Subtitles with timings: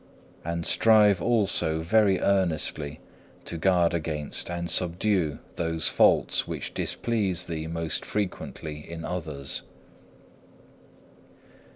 [0.43, 2.99] And strive also very earnestly
[3.45, 9.61] to guard against and subdue those faults which displease thee most frequently in others.